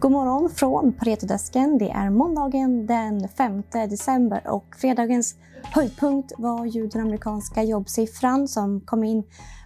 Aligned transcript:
God 0.00 0.12
morgon 0.12 0.50
från 0.50 0.92
Paretodesken. 0.92 1.78
Det 1.78 1.90
är 1.90 2.10
måndagen 2.10 2.86
den 2.86 3.28
5 3.28 3.62
december 3.72 4.42
och 4.46 4.76
fredagens 4.76 5.34
höjdpunkt 5.62 6.32
var 6.38 6.64
ju 6.64 6.86
den 6.86 7.02
amerikanska 7.02 7.62
jobbsiffran 7.62 8.48
som 8.48 8.80
kom 8.80 9.04
in 9.04 9.24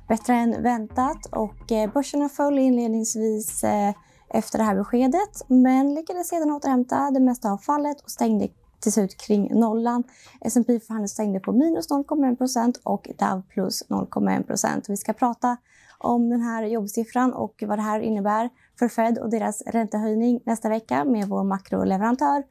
bättre 0.08 0.34
än 0.34 0.62
väntat 0.62 1.26
och 1.26 1.72
eh, 1.72 1.92
börserna 1.92 2.28
föll 2.28 2.58
inledningsvis 2.58 3.64
eh, 3.64 3.94
efter 4.28 4.58
det 4.58 4.64
här 4.64 4.74
beskedet 4.74 5.44
men 5.46 5.94
lyckades 5.94 6.28
sedan 6.28 6.50
återhämta 6.50 7.10
det 7.10 7.20
mesta 7.20 7.50
av 7.50 7.58
fallet 7.58 8.00
och 8.00 8.10
stängde 8.10 8.48
till 8.80 8.92
slut 8.92 9.16
kring 9.16 9.60
nollan. 9.60 10.04
S&P 10.40 10.80
för 10.80 11.06
stängde 11.06 11.40
på 11.40 11.52
minus 11.52 11.90
0,1% 11.90 12.74
och 12.82 13.08
Dow 13.18 13.42
plus 13.48 13.82
0,1% 13.88 14.84
Vi 14.88 14.96
ska 14.96 15.12
prata 15.12 15.56
om 16.04 16.28
den 16.28 16.40
här 16.40 16.66
jobbsiffran 16.66 17.32
och 17.32 17.62
vad 17.66 17.78
det 17.78 17.82
här 17.82 18.00
innebär 18.00 18.50
för 18.78 18.88
Fed 18.88 19.18
och 19.18 19.30
deras 19.30 19.62
räntehöjning 19.66 20.40
nästa 20.46 20.68
vecka 20.68 21.04
med 21.04 21.28
vår 21.28 21.44
makroleverantör 21.44 22.42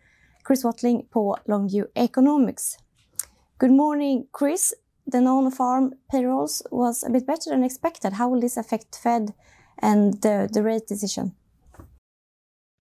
Chris 0.48 0.64
Watling 0.64 1.08
på 1.10 1.38
Longview 1.46 1.92
Economics. 1.96 2.78
Good 3.58 3.72
morning 3.72 4.28
Chris. 4.40 4.74
The 5.12 5.22
non-farm 5.22 5.94
payrolls 6.12 6.64
was 6.72 7.04
a 7.04 7.10
bit 7.10 7.26
better 7.26 7.52
than 7.52 7.64
expected. 7.64 8.14
How 8.14 8.30
will 8.30 8.42
this 8.42 8.58
affect 8.58 8.96
Fed 8.96 9.34
and 9.82 10.22
the, 10.22 10.50
the 10.54 10.62
rate 10.62 10.88
decision? 10.88 11.32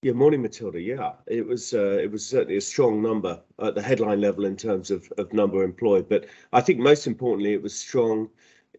Yeah, 0.02 0.14
morning, 0.14 0.40
Matilda. 0.40 0.80
Yeah, 0.80 1.12
it 1.26 1.46
was 1.46 1.74
uh, 1.74 1.98
it 2.02 2.10
was 2.10 2.26
certainly 2.26 2.56
a 2.56 2.60
strong 2.60 3.02
number 3.02 3.38
at 3.58 3.74
the 3.74 3.82
headline 3.82 4.20
level 4.20 4.46
in 4.46 4.56
terms 4.56 4.90
of, 4.90 5.12
of 5.18 5.30
number 5.32 5.62
employed, 5.62 6.08
but 6.08 6.24
I 6.54 6.62
think 6.62 6.78
most 6.78 7.06
importantly, 7.06 7.52
it 7.52 7.62
was 7.62 7.74
strong 7.74 8.30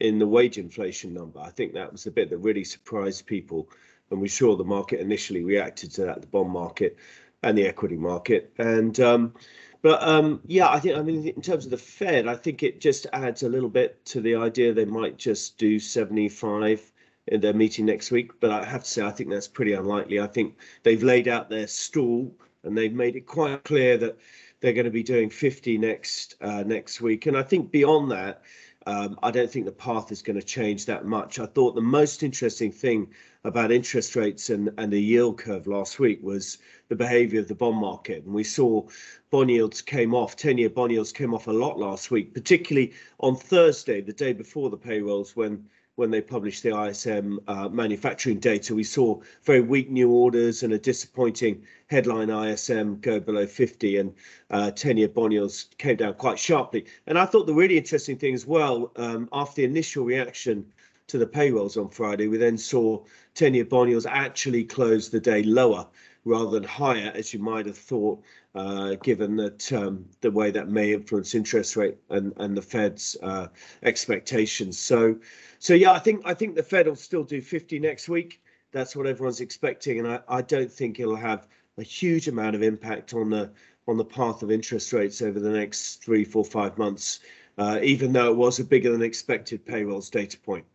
in 0.01 0.17
the 0.17 0.27
wage 0.27 0.57
inflation 0.57 1.13
number. 1.13 1.39
I 1.39 1.49
think 1.49 1.73
that 1.73 1.91
was 1.91 2.03
the 2.03 2.11
bit 2.11 2.29
that 2.31 2.37
really 2.37 2.63
surprised 2.63 3.27
people, 3.27 3.69
and 4.09 4.19
we 4.19 4.27
saw 4.27 4.55
the 4.55 4.63
market 4.63 4.99
initially 4.99 5.43
reacted 5.43 5.91
to 5.91 6.05
that, 6.05 6.21
the 6.21 6.27
bond 6.27 6.49
market 6.49 6.97
and 7.43 7.57
the 7.57 7.67
equity 7.67 7.95
market. 7.95 8.51
And 8.57 8.99
um, 8.99 9.33
but 9.81 10.01
um, 10.01 10.41
yeah, 10.45 10.69
I 10.69 10.79
think 10.79 10.97
I 10.97 11.01
mean 11.01 11.27
in 11.27 11.41
terms 11.41 11.65
of 11.65 11.71
the 11.71 11.77
Fed, 11.77 12.27
I 12.27 12.35
think 12.35 12.63
it 12.63 12.81
just 12.81 13.07
adds 13.13 13.43
a 13.43 13.49
little 13.49 13.69
bit 13.69 14.03
to 14.05 14.21
the 14.21 14.35
idea 14.35 14.73
they 14.73 14.85
might 14.85 15.17
just 15.17 15.57
do 15.57 15.79
75 15.79 16.91
in 17.27 17.39
their 17.39 17.53
meeting 17.53 17.85
next 17.85 18.09
week. 18.11 18.31
But 18.39 18.51
I 18.51 18.65
have 18.65 18.83
to 18.83 18.89
say, 18.89 19.03
I 19.03 19.11
think 19.11 19.29
that's 19.29 19.47
pretty 19.47 19.73
unlikely. 19.73 20.19
I 20.19 20.27
think 20.27 20.55
they've 20.83 21.03
laid 21.03 21.27
out 21.27 21.49
their 21.49 21.67
stall 21.67 22.35
and 22.63 22.77
they've 22.77 22.93
made 22.93 23.15
it 23.15 23.27
quite 23.27 23.63
clear 23.63 23.97
that 23.97 24.17
they're 24.59 24.73
going 24.73 24.85
to 24.85 24.91
be 24.91 25.03
doing 25.03 25.29
50 25.29 25.77
next 25.77 26.35
uh, 26.41 26.63
next 26.63 27.01
week. 27.01 27.27
And 27.27 27.37
I 27.37 27.43
think 27.43 27.71
beyond 27.71 28.11
that, 28.11 28.41
um, 28.87 29.17
I 29.21 29.31
don't 29.31 29.49
think 29.49 29.65
the 29.65 29.71
path 29.71 30.11
is 30.11 30.21
going 30.21 30.39
to 30.39 30.45
change 30.45 30.85
that 30.87 31.05
much. 31.05 31.39
I 31.39 31.45
thought 31.45 31.75
the 31.75 31.81
most 31.81 32.23
interesting 32.23 32.71
thing 32.71 33.07
about 33.43 33.71
interest 33.71 34.15
rates 34.15 34.49
and, 34.49 34.71
and 34.77 34.91
the 34.91 35.01
yield 35.01 35.37
curve 35.37 35.67
last 35.67 35.99
week 35.99 36.19
was 36.21 36.57
the 36.89 36.95
behavior 36.95 37.39
of 37.39 37.47
the 37.47 37.55
bond 37.55 37.77
market. 37.77 38.23
And 38.23 38.33
we 38.33 38.43
saw 38.43 38.87
bond 39.29 39.51
yields 39.51 39.81
came 39.81 40.13
off, 40.13 40.35
10 40.35 40.57
year 40.57 40.69
bond 40.69 40.91
yields 40.91 41.11
came 41.11 41.33
off 41.33 41.47
a 41.47 41.51
lot 41.51 41.77
last 41.77 42.11
week, 42.11 42.33
particularly 42.33 42.93
on 43.19 43.35
Thursday, 43.35 44.01
the 44.01 44.13
day 44.13 44.33
before 44.33 44.69
the 44.69 44.77
payrolls, 44.77 45.35
when 45.35 45.63
when 46.01 46.09
they 46.09 46.19
published 46.19 46.63
the 46.63 46.75
ISM 46.75 47.39
uh, 47.47 47.69
manufacturing 47.69 48.39
data, 48.39 48.73
we 48.73 48.83
saw 48.83 49.19
very 49.43 49.61
weak 49.61 49.91
new 49.91 50.09
orders 50.09 50.63
and 50.63 50.73
a 50.73 50.79
disappointing 50.79 51.61
headline 51.91 52.31
ISM 52.31 52.99
go 53.01 53.19
below 53.19 53.45
50 53.45 53.97
and 53.97 54.11
uh, 54.49 54.71
10 54.71 54.97
year 54.97 55.07
bond 55.07 55.31
yields 55.31 55.69
came 55.77 55.97
down 55.97 56.15
quite 56.15 56.39
sharply. 56.39 56.85
And 57.05 57.19
I 57.19 57.27
thought 57.27 57.45
the 57.45 57.53
really 57.53 57.77
interesting 57.77 58.17
thing 58.17 58.33
as 58.33 58.47
well, 58.47 58.91
um, 58.95 59.29
after 59.31 59.61
the 59.61 59.65
initial 59.65 60.03
reaction 60.03 60.65
to 61.05 61.19
the 61.19 61.27
payrolls 61.27 61.77
on 61.77 61.87
Friday, 61.89 62.27
we 62.27 62.37
then 62.37 62.57
saw 62.57 63.03
10 63.35 63.53
year 63.53 63.65
bond 63.65 63.91
yields 63.91 64.07
actually 64.07 64.63
close 64.63 65.07
the 65.07 65.19
day 65.19 65.43
lower 65.43 65.85
rather 66.25 66.49
than 66.49 66.63
higher, 66.63 67.11
as 67.13 67.31
you 67.31 67.39
might 67.39 67.67
have 67.67 67.77
thought, 67.77 68.23
uh, 68.53 68.95
given 68.95 69.35
that 69.37 69.71
um, 69.71 70.05
the 70.21 70.31
way 70.31 70.51
that 70.51 70.67
may 70.67 70.93
influence 70.93 71.35
interest 71.35 71.75
rate 71.75 71.97
and, 72.09 72.33
and 72.37 72.55
the 72.55 72.61
Fed's 72.61 73.15
uh, 73.23 73.47
expectations. 73.83 74.77
So, 74.77 75.15
so 75.59 75.73
yeah, 75.73 75.91
I 75.91 75.99
think 75.99 76.21
I 76.25 76.33
think 76.33 76.55
the 76.55 76.63
Fed 76.63 76.87
will 76.87 76.95
still 76.95 77.23
do 77.23 77.41
50 77.41 77.79
next 77.79 78.09
week. 78.09 78.41
That's 78.71 78.95
what 78.95 79.07
everyone's 79.07 79.41
expecting, 79.41 79.99
and 79.99 80.07
I, 80.07 80.19
I 80.27 80.41
don't 80.41 80.71
think 80.71 80.99
it'll 80.99 81.15
have 81.15 81.47
a 81.77 81.83
huge 81.83 82.27
amount 82.27 82.55
of 82.55 82.63
impact 82.63 83.13
on 83.13 83.29
the 83.29 83.51
on 83.87 83.97
the 83.97 84.05
path 84.05 84.43
of 84.43 84.51
interest 84.51 84.93
rates 84.93 85.21
over 85.21 85.39
the 85.39 85.49
next 85.49 86.03
three, 86.03 86.23
four, 86.23 86.45
five 86.45 86.77
months. 86.77 87.19
Uh, 87.57 87.79
even 87.83 88.13
though 88.13 88.31
it 88.31 88.37
was 88.37 88.59
a 88.59 88.63
bigger 88.63 88.91
than 88.91 89.01
expected 89.01 89.65
payrolls 89.65 90.09
data 90.09 90.37
point. 90.37 90.65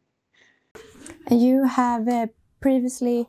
You 1.30 1.64
have 1.64 2.06
uh, 2.06 2.26
previously 2.60 3.26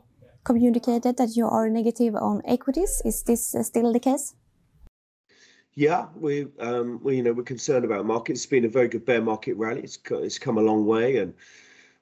communicated 0.48 1.18
that 1.18 1.36
you 1.36 1.46
are 1.46 1.68
negative 1.68 2.14
on 2.16 2.40
equities. 2.46 3.02
Is 3.04 3.22
this 3.22 3.54
uh, 3.54 3.62
still 3.62 3.92
the 3.92 4.00
case? 4.00 4.34
Yeah, 5.74 6.06
we, 6.16 6.46
um, 6.58 7.00
we, 7.02 7.16
you 7.16 7.22
know, 7.22 7.34
we're 7.34 7.54
concerned 7.54 7.84
about 7.84 8.06
markets. 8.06 8.40
It's 8.40 8.50
been 8.50 8.64
a 8.64 8.68
very 8.78 8.88
good 8.88 9.04
bear 9.04 9.20
market 9.20 9.54
rally. 9.58 9.82
It's 9.82 9.98
it's 10.10 10.38
come 10.38 10.56
a 10.56 10.62
long 10.62 10.86
way, 10.86 11.18
and 11.18 11.34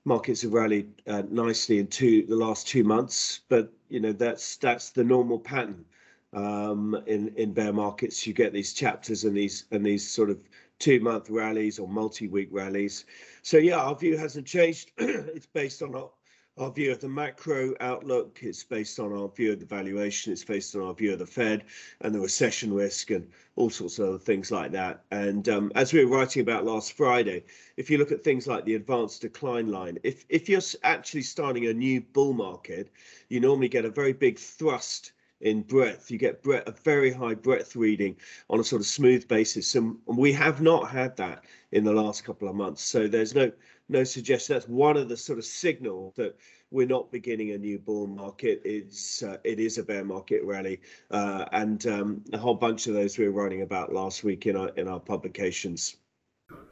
markets 0.04 0.42
have 0.42 0.52
rallied 0.52 0.88
uh, 1.08 1.24
nicely 1.28 1.78
in 1.80 1.88
two 1.88 2.24
the 2.26 2.36
last 2.36 2.68
two 2.68 2.84
months. 2.84 3.40
But 3.48 3.72
you 3.88 4.00
know, 4.00 4.12
that's 4.12 4.56
that's 4.56 4.90
the 4.90 5.04
normal 5.04 5.40
pattern 5.40 5.84
um, 6.32 6.96
in 7.06 7.34
in 7.36 7.52
bear 7.52 7.72
markets. 7.72 8.26
You 8.26 8.32
get 8.32 8.52
these 8.52 8.72
chapters 8.72 9.24
and 9.24 9.36
these 9.36 9.64
and 9.72 9.84
these 9.84 10.08
sort 10.08 10.30
of 10.30 10.38
two 10.78 11.00
month 11.00 11.30
rallies 11.30 11.80
or 11.80 11.88
multi 11.88 12.28
week 12.28 12.48
rallies. 12.52 13.06
So 13.42 13.58
yeah, 13.58 13.80
our 13.80 13.96
view 13.96 14.16
hasn't 14.16 14.46
changed. 14.46 14.92
it's 14.98 15.46
based 15.46 15.82
on 15.82 15.94
our 15.96 16.10
our 16.58 16.70
view 16.70 16.90
of 16.90 17.00
the 17.00 17.08
macro 17.08 17.74
outlook. 17.80 18.38
It's 18.42 18.64
based 18.64 18.98
on 18.98 19.12
our 19.12 19.28
view 19.28 19.52
of 19.52 19.60
the 19.60 19.66
valuation. 19.66 20.32
It's 20.32 20.44
based 20.44 20.74
on 20.74 20.82
our 20.82 20.94
view 20.94 21.12
of 21.12 21.18
the 21.18 21.26
Fed 21.26 21.64
and 22.00 22.14
the 22.14 22.20
recession 22.20 22.72
risk 22.72 23.10
and 23.10 23.28
all 23.56 23.68
sorts 23.68 23.98
of 23.98 24.08
other 24.08 24.18
things 24.18 24.50
like 24.50 24.72
that. 24.72 25.04
And 25.10 25.48
um, 25.48 25.70
as 25.74 25.92
we 25.92 26.04
were 26.04 26.16
writing 26.16 26.40
about 26.40 26.64
last 26.64 26.94
Friday, 26.94 27.44
if 27.76 27.90
you 27.90 27.98
look 27.98 28.12
at 28.12 28.24
things 28.24 28.46
like 28.46 28.64
the 28.64 28.74
advanced 28.74 29.20
decline 29.20 29.70
line, 29.70 29.98
if 30.02 30.24
if 30.30 30.48
you're 30.48 30.62
actually 30.82 31.22
starting 31.22 31.66
a 31.66 31.74
new 31.74 32.00
bull 32.00 32.32
market, 32.32 32.90
you 33.28 33.40
normally 33.40 33.68
get 33.68 33.84
a 33.84 33.90
very 33.90 34.14
big 34.14 34.38
thrust 34.38 35.12
in 35.42 35.60
breadth. 35.60 36.10
You 36.10 36.16
get 36.16 36.40
a 36.46 36.72
very 36.72 37.12
high 37.12 37.34
breadth 37.34 37.76
reading 37.76 38.16
on 38.48 38.60
a 38.60 38.64
sort 38.64 38.80
of 38.80 38.86
smooth 38.86 39.28
basis, 39.28 39.74
and 39.74 39.98
we 40.06 40.32
have 40.32 40.62
not 40.62 40.90
had 40.90 41.16
that 41.18 41.44
in 41.72 41.84
the 41.84 41.92
last 41.92 42.24
couple 42.24 42.48
of 42.48 42.54
months. 42.54 42.82
So 42.82 43.06
there's 43.06 43.34
no 43.34 43.52
no 43.88 44.04
suggestion. 44.04 44.54
That's 44.54 44.68
one 44.68 44.96
of 44.96 45.08
the 45.08 45.16
sort 45.16 45.38
of 45.38 45.44
signals 45.44 46.14
that 46.16 46.36
we're 46.70 46.86
not 46.86 47.12
beginning 47.12 47.52
a 47.52 47.58
new 47.58 47.78
bull 47.78 48.06
market. 48.06 48.62
It's 48.64 49.22
uh, 49.22 49.36
it 49.44 49.58
is 49.58 49.78
a 49.78 49.82
bear 49.82 50.04
market 50.04 50.42
rally, 50.44 50.80
uh, 51.10 51.44
and 51.52 51.86
um, 51.86 52.24
a 52.32 52.38
whole 52.38 52.54
bunch 52.54 52.86
of 52.86 52.94
those 52.94 53.18
we 53.18 53.28
were 53.28 53.42
writing 53.42 53.62
about 53.62 53.92
last 53.92 54.24
week 54.24 54.46
in 54.46 54.56
our 54.56 54.68
in 54.76 54.88
our 54.88 55.00
publications. 55.00 55.96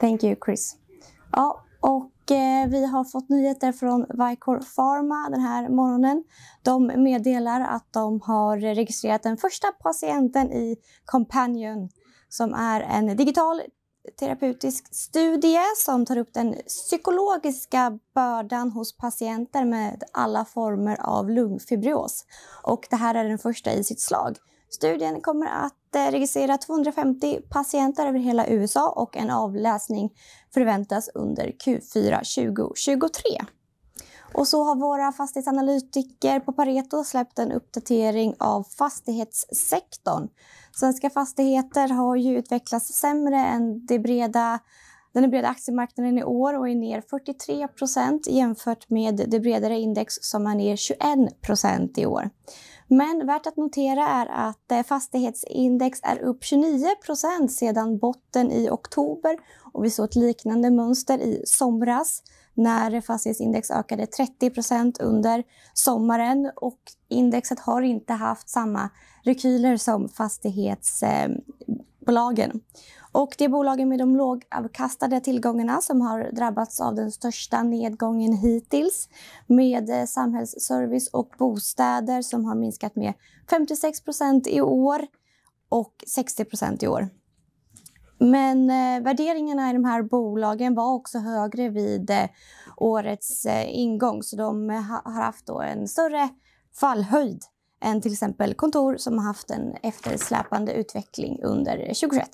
Thank 0.01 0.23
you, 0.23 0.37
Chris. 0.45 0.77
Ja, 1.33 1.65
och 1.81 2.31
eh, 2.31 2.69
vi 2.69 2.87
har 2.87 3.05
fått 3.05 3.29
nyheter 3.29 3.73
från 3.73 4.01
Vicor 4.01 4.59
Pharma 4.77 5.31
den 5.31 5.41
här 5.41 5.69
morgonen. 5.69 6.25
De 6.63 6.87
meddelar 6.87 7.61
att 7.61 7.93
de 7.93 8.21
har 8.21 8.59
registrerat 8.59 9.23
den 9.23 9.37
första 9.37 9.73
patienten 9.73 10.53
i 10.53 10.77
Companion 11.05 11.89
som 12.29 12.55
är 12.55 12.81
en 12.81 13.17
digital 13.17 13.61
terapeutisk 14.21 14.95
studie 14.95 15.61
som 15.77 16.07
tar 16.07 16.17
upp 16.17 16.35
den 16.35 16.55
psykologiska 16.67 17.99
bördan 18.15 18.71
hos 18.71 18.97
patienter 18.97 19.65
med 19.65 20.03
alla 20.13 20.45
former 20.45 20.97
av 21.01 21.31
lungfibros. 21.31 22.25
Och 22.63 22.87
det 22.91 22.97
här 22.97 23.15
är 23.15 23.25
den 23.25 23.39
första 23.39 23.73
i 23.73 23.85
sitt 23.85 24.01
slag. 24.01 24.37
Studien 24.71 25.21
kommer 25.21 25.47
att 25.47 25.95
eh, 25.97 26.11
registrera 26.11 26.59
250 26.59 27.41
patienter 27.51 28.07
över 28.07 28.19
hela 28.19 28.47
USA 28.47 28.91
och 28.91 29.17
en 29.17 29.31
avläsning 29.31 30.11
förväntas 30.55 31.11
under 31.15 31.47
Q4 31.47 32.45
2023. 32.55 33.21
Och 34.35 34.49
så 34.49 34.65
har 34.65 34.77
våra 34.77 35.13
fastighetsanalytiker 35.13 36.41
på 36.41 36.53
Pareto 36.53 37.05
släppt 37.05 37.39
en 37.39 37.53
uppdatering 37.53 38.35
av 38.39 38.63
fastighetssektorn. 38.79 40.29
Svenska 40.73 41.11
fastigheter 41.11 41.89
har 41.89 42.17
ju 42.17 42.39
utvecklats 42.39 42.87
sämre 42.87 43.37
än 43.37 43.87
det 43.87 43.99
breda, 43.99 44.59
den 45.13 45.31
breda 45.31 45.49
aktiemarknaden 45.49 46.19
i 46.19 46.25
år 46.25 46.59
och 46.59 46.69
är 46.69 46.75
ner 46.75 47.03
43 47.11 47.69
procent 47.69 48.27
jämfört 48.27 48.91
med 48.91 49.25
det 49.29 49.41
bredare 49.41 49.81
index 49.81 50.15
som 50.21 50.47
är 50.47 50.55
ner 50.55 50.77
21 50.77 51.01
procent 51.41 51.99
i 51.99 52.07
år. 52.07 52.31
Men 52.89 53.27
värt 53.27 53.47
att 53.47 53.57
notera 53.57 54.09
är 54.09 54.27
att 54.27 54.73
eh, 54.73 54.83
fastighetsindex 54.83 56.01
är 56.03 56.19
upp 56.19 56.45
29 56.45 56.87
procent 57.07 57.53
sedan 57.53 57.99
botten 57.99 58.51
i 58.51 58.71
oktober 58.71 59.39
och 59.73 59.85
vi 59.85 59.91
såg 59.91 60.05
ett 60.05 60.15
liknande 60.17 60.71
mönster 60.71 61.19
i 61.19 61.43
somras 61.47 62.23
när 62.55 63.01
fastighetsindex 63.01 63.71
ökade 63.71 64.07
30 64.07 64.51
procent 64.51 65.01
under 65.01 65.45
sommaren 65.75 66.51
och 66.57 66.81
indexet 67.09 67.61
har 67.61 67.83
inte 67.83 68.13
haft 68.13 68.49
samma 68.49 68.91
rekyler 69.25 69.77
som 69.77 70.09
fastighetsbolagen. 70.09 72.61
Och 73.13 73.35
det 73.39 73.45
är 73.45 73.49
bolagen 73.49 73.89
med 73.89 73.99
de 73.99 74.17
lågavkastade 74.17 75.21
tillgångarna 75.21 75.81
som 75.81 76.01
har 76.01 76.31
drabbats 76.33 76.81
av 76.81 76.95
den 76.95 77.13
största 77.13 77.63
nedgången 77.63 78.33
hittills 78.33 79.09
med 79.47 79.91
eh, 79.91 80.07
samhällsservice 80.07 81.09
och 81.09 81.35
bostäder 81.39 82.23
som 82.23 82.45
har 82.45 82.55
minskat 82.55 82.97
med 82.97 83.13
56 83.51 84.01
procent 84.01 84.47
i 84.47 84.61
år 84.61 85.07
och 85.69 86.05
60 86.07 86.45
procent 86.45 86.83
i 86.83 86.89
år. 86.89 87.09
Men 88.19 88.71
eh, 88.71 89.03
värderingarna 89.03 89.71
i 89.71 89.73
de 89.73 89.85
här 89.85 90.03
bolagen 90.03 90.75
var 90.75 90.95
också 90.95 91.19
högre 91.19 91.69
vid 91.69 92.11
eh, 92.11 92.27
årets 92.77 93.47
eh, 93.47 93.77
ingång 93.79 94.23
så 94.23 94.37
de 94.37 94.71
eh, 94.71 94.83
ha, 94.83 95.03
har 95.05 95.23
haft 95.23 95.47
då 95.47 95.61
en 95.61 95.89
större 95.89 96.29
fallhöjd 96.81 97.43
än 97.81 98.01
till 98.01 98.13
exempel 98.13 98.55
kontor 98.55 98.97
som 98.97 99.19
har 99.19 99.25
haft 99.27 99.51
en 99.51 99.75
eftersläpande 99.83 100.73
utveckling 100.73 101.43
under 101.43 101.77
2021. 101.77 102.29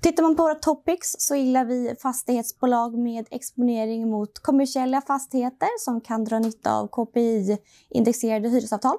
Tittar 0.00 0.22
man 0.22 0.36
på 0.36 0.42
våra 0.42 0.54
topics 0.54 1.16
så 1.18 1.34
gillar 1.34 1.64
vi 1.64 1.94
fastighetsbolag 2.02 2.98
med 2.98 3.26
exponering 3.30 4.10
mot 4.10 4.38
kommersiella 4.38 5.00
fastigheter 5.00 5.68
som 5.78 6.00
kan 6.00 6.24
dra 6.24 6.38
nytta 6.38 6.74
av 6.74 6.88
KPI-indexerade 6.88 8.48
hyresavtal 8.48 8.96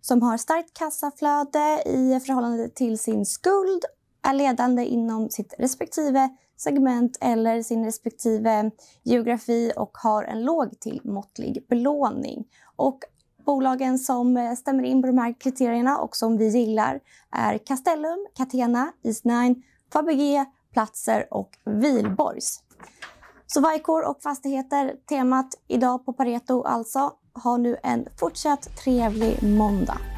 som 0.00 0.22
har 0.22 0.36
starkt 0.36 0.74
kassaflöde 0.74 1.82
i 1.86 2.20
förhållande 2.26 2.68
till 2.68 2.98
sin 2.98 3.26
skuld, 3.26 3.84
är 4.22 4.34
ledande 4.34 4.84
inom 4.84 5.30
sitt 5.30 5.54
respektive 5.58 6.28
segment 6.56 7.18
eller 7.20 7.62
sin 7.62 7.84
respektive 7.84 8.70
geografi 9.02 9.72
och 9.76 9.98
har 9.98 10.24
en 10.24 10.44
låg 10.44 10.80
till 10.80 11.00
måttlig 11.04 11.66
belåning. 11.68 12.44
Och 12.76 12.98
bolagen 13.46 13.98
som 13.98 14.36
eh, 14.36 14.54
stämmer 14.54 14.82
in 14.82 15.02
på 15.02 15.06
de 15.06 15.18
här 15.18 15.40
kriterierna 15.40 15.98
och 15.98 16.16
som 16.16 16.38
vi 16.38 16.48
gillar 16.48 17.00
är 17.30 17.58
Castellum, 17.58 18.26
Catena, 18.34 18.92
Eastnine, 19.02 19.54
Fabege, 19.92 20.44
Platser 20.72 21.26
och 21.30 21.50
Vilborgs. 21.64 22.62
Så 23.46 23.60
Vicor 23.60 24.08
och 24.08 24.22
fastigheter, 24.22 24.94
temat 25.08 25.54
idag 25.68 26.06
på 26.06 26.12
Pareto 26.12 26.62
alltså. 26.62 27.12
Ha 27.44 27.56
nu 27.56 27.76
en 27.82 28.08
fortsatt 28.16 28.76
trevlig 28.84 29.42
måndag. 29.42 30.17